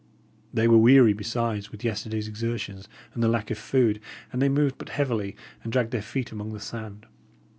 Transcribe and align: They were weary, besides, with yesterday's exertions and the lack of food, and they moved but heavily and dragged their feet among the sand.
They 0.51 0.67
were 0.67 0.79
weary, 0.79 1.13
besides, 1.13 1.71
with 1.71 1.83
yesterday's 1.83 2.27
exertions 2.27 2.89
and 3.13 3.21
the 3.21 3.27
lack 3.27 3.51
of 3.51 3.59
food, 3.59 3.99
and 4.33 4.41
they 4.41 4.49
moved 4.49 4.79
but 4.79 4.89
heavily 4.89 5.35
and 5.63 5.71
dragged 5.71 5.91
their 5.91 6.01
feet 6.01 6.31
among 6.31 6.53
the 6.53 6.59
sand. 6.59 7.05